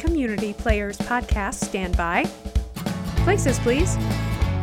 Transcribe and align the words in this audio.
Community 0.00 0.54
Players 0.54 0.96
podcast 0.96 1.56
stand 1.56 1.94
by. 1.94 2.24
Places, 3.16 3.58
please. 3.58 3.96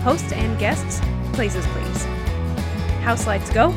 Hosts 0.01 0.31
and 0.31 0.57
guests, 0.57 0.99
places, 1.31 1.63
please. 1.67 2.05
House 3.03 3.27
lights 3.27 3.51
go. 3.51 3.69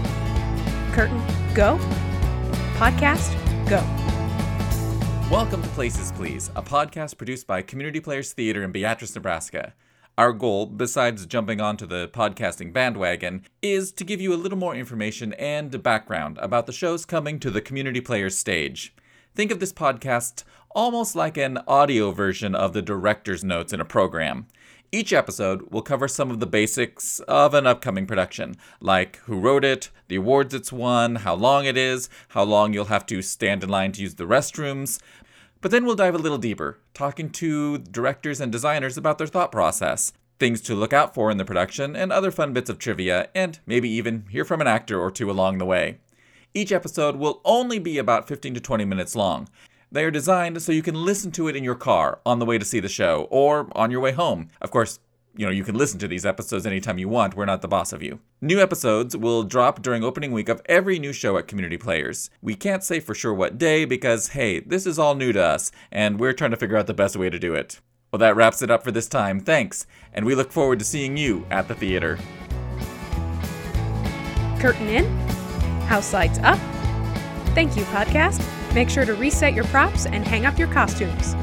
Curtain 0.93 1.23
go. 1.55 1.77
Podcast 2.79 3.37
go. 3.69 3.77
Welcome 5.31 5.63
to 5.63 5.69
Places 5.69 6.13
Please, 6.13 6.51
a 6.57 6.63
podcast 6.63 7.19
produced 7.19 7.47
by 7.47 7.61
Community 7.61 8.01
Players 8.01 8.33
Theater 8.33 8.63
in 8.63 8.73
Beatrice, 8.73 9.15
Nebraska. 9.15 9.75
Our 10.17 10.33
goal, 10.33 10.65
besides 10.65 11.27
jumping 11.27 11.61
onto 11.61 11.85
the 11.85 12.09
podcasting 12.09 12.73
bandwagon, 12.73 13.45
is 13.61 13.93
to 13.93 14.05
give 14.05 14.23
you 14.23 14.33
a 14.33 14.41
little 14.41 14.57
more 14.57 14.75
information 14.75 15.35
and 15.35 15.83
background 15.83 16.39
about 16.41 16.65
the 16.65 16.73
shows 16.73 17.05
coming 17.05 17.39
to 17.39 17.51
the 17.51 17.61
Community 17.61 18.01
Players 18.01 18.35
stage. 18.35 18.95
Think 19.33 19.53
of 19.53 19.61
this 19.61 19.73
podcast 19.73 20.43
almost 20.71 21.15
like 21.15 21.37
an 21.37 21.59
audio 21.69 22.11
version 22.11 22.53
of 22.55 22.73
the 22.73 22.83
director's 22.83 23.45
notes 23.45 23.73
in 23.73 23.81
a 23.81 23.85
program. 23.85 24.47
Each 24.91 25.13
episode 25.13 25.71
will 25.71 25.83
cover 25.83 26.09
some 26.09 26.33
of 26.33 26.41
the 26.41 26.49
basics 26.49 27.21
of 27.21 27.55
an 27.55 27.65
upcoming 27.65 28.07
production, 28.07 28.57
like 28.81 29.17
who 29.27 29.39
wrote 29.39 29.65
it, 29.65 29.91
the 30.09 30.17
awards 30.17 30.53
it's 30.53 30.73
won, 30.73 31.17
how 31.17 31.35
long 31.35 31.65
it 31.65 31.77
is, 31.77 32.09
how 32.31 32.43
long 32.43 32.73
you'll 32.73 32.87
have 32.87 33.07
to 33.07 33.23
stand 33.23 33.63
in 33.63 33.69
line 33.69 33.93
to 33.93 34.03
use 34.03 34.17
the 34.17 34.25
restrooms. 34.25 35.01
But 35.61 35.71
then 35.71 35.85
we'll 35.85 35.95
dive 35.95 36.17
a 36.17 36.19
little 36.19 36.39
deeper, 36.39 36.81
talking 36.93 37.31
to 37.31 37.79
directors 37.79 38.41
and 38.41 38.51
designers 38.51 38.97
about 38.97 39.19
their 39.19 39.29
thought 39.29 39.53
process, 39.53 40.13
things 40.41 40.61
to 40.63 40.75
look 40.75 40.93
out 40.93 41.15
for 41.15 41.31
in 41.31 41.39
the 41.39 41.45
production, 41.45 41.95
and 41.95 42.11
other 42.11 42.33
fun 42.33 42.53
bits 42.53 42.69
of 42.69 42.81
trivia, 42.81 43.29
and 43.33 43.61
maybe 43.65 43.89
even 43.89 44.27
hear 44.31 44.45
from 44.45 44.61
an 44.61 44.67
actor 44.67 45.01
or 45.01 45.13
two 45.13 45.31
along 45.31 45.59
the 45.59 45.65
way. 45.67 45.99
Each 46.53 46.73
episode 46.73 47.15
will 47.15 47.41
only 47.45 47.79
be 47.79 47.99
about 47.99 48.27
15 48.27 48.55
to 48.55 48.61
20 48.61 48.85
minutes 48.85 49.15
long. 49.15 49.49
They 49.93 50.05
are 50.05 50.11
designed 50.11 50.61
so 50.63 50.73
you 50.73 50.83
can 50.83 51.05
listen 51.05 51.31
to 51.33 51.47
it 51.47 51.55
in 51.55 51.63
your 51.63 51.77
car 51.77 52.21
on 52.27 52.41
the 52.41 52.45
way 52.45 52.59
to 52.59 52.65
see 52.65 52.81
the 52.81 52.89
show 52.89 53.29
or 53.31 53.69
on 53.73 53.93
your 53.93 54.01
way 54.01 54.11
home. 54.13 54.49
Of 54.61 54.73
course, 54.73 54.99
you 55.37 55.47
know, 55.47 55.53
you 55.53 55.63
can 55.63 55.77
listen 55.77 56.01
to 56.01 56.09
these 56.09 56.27
episodes 56.27 56.67
anytime 56.67 56.99
you 56.99 57.09
want. 57.09 57.37
We're 57.37 57.45
not 57.45 57.63
the 57.63 57.69
boss 57.69 57.93
of 57.93 58.03
you. 58.03 58.19
New 58.41 58.61
episodes 58.61 59.17
will 59.17 59.45
drop 59.45 59.81
during 59.81 60.03
opening 60.03 60.33
week 60.33 60.49
of 60.49 60.61
every 60.67 60.99
new 60.99 61.13
show 61.13 61.37
at 61.37 61.47
Community 61.47 61.77
Players. 61.77 62.31
We 62.43 62.57
can't 62.57 62.83
say 62.83 62.99
for 62.99 63.15
sure 63.15 63.33
what 63.33 63.57
day 63.57 63.85
because, 63.85 64.29
hey, 64.29 64.59
this 64.59 64.87
is 64.87 64.99
all 64.99 65.15
new 65.15 65.33
to 65.33 65.43
us, 65.43 65.71
and 65.93 66.19
we're 66.19 66.33
trying 66.33 66.51
to 66.51 66.57
figure 66.57 66.77
out 66.77 66.89
the 66.89 66.95
best 66.95 67.17
way 67.17 67.31
to 67.31 67.39
do 67.39 67.55
it. 67.55 67.81
Well, 68.13 68.19
that 68.19 68.35
wraps 68.35 68.61
it 68.61 68.73
up 68.73 68.83
for 68.83 68.91
this 68.91 69.09
time. 69.09 69.39
Thanks, 69.39 69.87
and 70.13 70.25
we 70.25 70.35
look 70.35 70.51
forward 70.51 70.81
to 70.81 70.85
seeing 70.85 71.17
you 71.17 71.47
at 71.49 71.69
the 71.69 71.77
theater. 71.77 72.19
Curtain 74.59 74.89
in. 74.89 75.40
House 75.91 76.13
lights 76.13 76.39
up. 76.45 76.57
Thank 77.53 77.77
you, 77.77 77.83
podcast. 77.87 78.41
Make 78.77 78.89
sure 78.89 79.05
to 79.05 79.15
reset 79.15 79.55
your 79.55 79.65
props 79.65 80.07
and 80.07 80.25
hang 80.25 80.47
up 80.47 80.57
your 80.57 80.69
costumes. 80.69 81.35